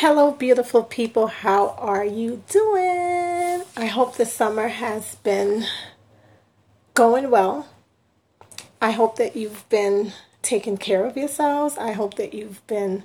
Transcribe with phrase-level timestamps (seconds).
[0.00, 1.26] Hello, beautiful people.
[1.26, 3.64] How are you doing?
[3.76, 5.66] I hope the summer has been
[6.94, 7.68] going well.
[8.80, 11.76] I hope that you've been taking care of yourselves.
[11.76, 13.02] I hope that you've been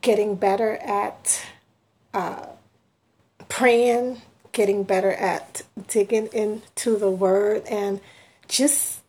[0.00, 1.42] getting better at
[2.14, 2.46] uh,
[3.50, 4.22] praying,
[4.52, 8.00] getting better at digging into the Word, and
[8.48, 9.02] just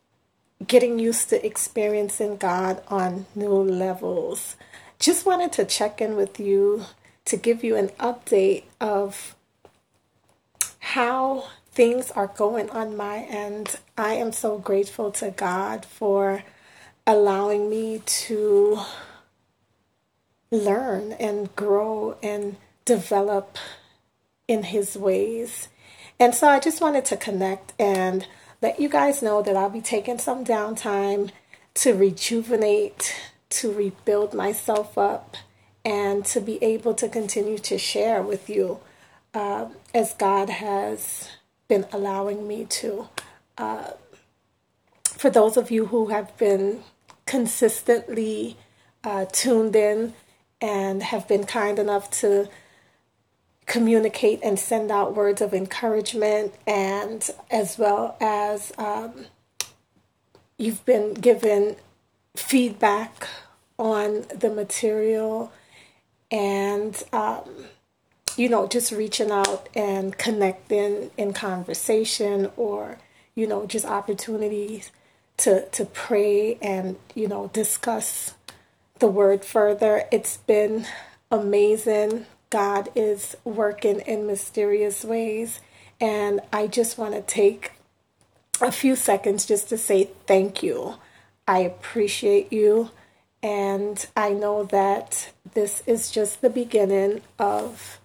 [0.67, 4.57] getting used to experiencing God on new levels
[4.99, 6.85] just wanted to check in with you
[7.25, 9.35] to give you an update of
[10.79, 13.79] how things are going on my end.
[13.97, 16.43] I am so grateful to God for
[17.07, 18.79] allowing me to
[20.51, 23.57] learn and grow and develop
[24.47, 25.69] in His ways.
[26.19, 28.27] And so I just wanted to connect and
[28.61, 31.31] let you guys know that I'll be taking some downtime
[31.75, 33.15] to rejuvenate
[33.49, 35.35] to rebuild myself up
[35.83, 38.79] and to be able to continue to share with you
[39.33, 41.29] uh, as God has
[41.67, 43.09] been allowing me to.
[43.57, 43.91] Uh,
[45.03, 46.83] for those of you who have been
[47.25, 48.57] consistently
[49.03, 50.13] uh, tuned in
[50.61, 52.49] and have been kind enough to
[53.65, 59.27] communicate and send out words of encouragement, and as well as um,
[60.57, 61.75] you've been given
[62.39, 63.27] feedback
[63.77, 65.51] on the material
[66.31, 67.65] and um,
[68.37, 72.97] you know just reaching out and connecting in conversation or
[73.35, 74.91] you know just opportunities
[75.37, 78.33] to to pray and you know discuss
[78.99, 80.03] the word further.
[80.11, 80.85] It's been
[81.31, 82.25] amazing.
[82.49, 85.61] God is working in mysterious ways.
[86.01, 87.73] And i just want to take
[88.61, 90.95] a few seconds just to say thank you
[91.49, 92.91] I appreciate you.
[93.41, 97.99] And I know that this is just the beginning of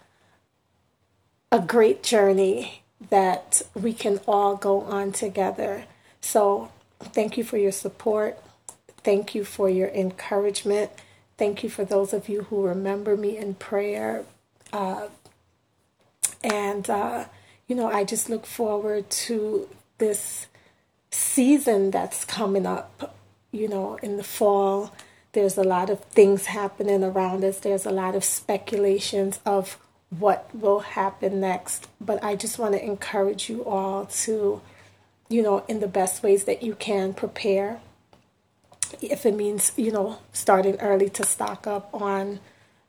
[1.53, 5.85] a great journey that we can all go on together.
[6.23, 6.70] So,
[7.01, 8.39] thank you for your support.
[9.02, 10.90] Thank you for your encouragement.
[11.36, 14.24] Thank you for those of you who remember me in prayer.
[14.73, 15.08] Uh,
[16.42, 17.27] and, uh,
[17.69, 20.46] you know, I just look forward to this
[21.11, 23.14] season that's coming up
[23.55, 24.92] you know, in the fall,
[25.33, 27.61] there's a lot of things happening around us.
[27.61, 29.79] There's a lot of speculations of
[30.11, 31.89] what will happen next.
[32.01, 34.61] But I just want to encourage you all to,
[35.29, 37.81] you know, in the best ways that you can prepare.
[39.01, 42.41] If it means, you know, starting early to stock up on,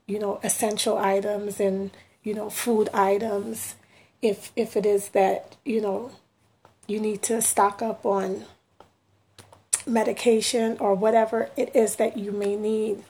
[0.08, 1.92] you know, essential items and,
[2.24, 3.76] you know, food items.
[4.22, 6.12] If if it is that, you know,
[6.88, 8.46] you need to stock up on
[9.86, 13.04] medication or whatever it is that you may need,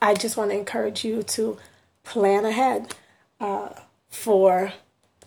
[0.00, 1.58] I just want to encourage you to
[2.04, 2.94] plan ahead
[3.40, 3.70] uh,
[4.08, 4.72] for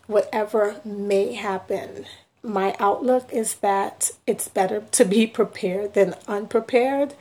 [0.06, 2.06] whatever may happen.
[2.42, 7.14] My outlook is that it's better to be prepared than unprepared,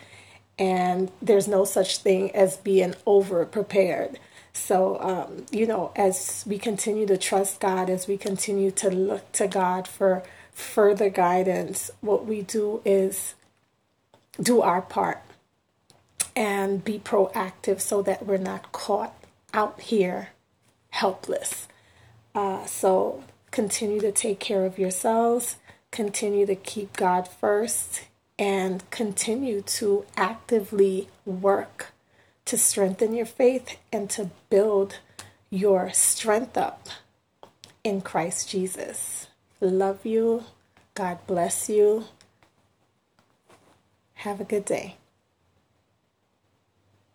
[0.57, 4.19] and there's no such thing as being over prepared.
[4.53, 9.31] So, um, you know, as we continue to trust God, as we continue to look
[9.33, 10.23] to God for
[10.53, 13.35] further guidance, what we do is
[14.41, 15.21] do our part
[16.35, 19.13] and be proactive so that we're not caught
[19.53, 20.29] out here
[20.91, 21.67] helpless.
[22.33, 25.57] Uh, so continue to take care of yourselves,
[25.91, 28.03] continue to keep God first,
[28.37, 31.93] and continue to actively work
[32.45, 34.99] to strengthen your faith and to build
[35.49, 36.87] your strength up
[37.83, 39.27] in Christ Jesus.
[39.61, 40.45] Love you.
[40.95, 42.05] God bless you.
[44.15, 44.97] Have a good day.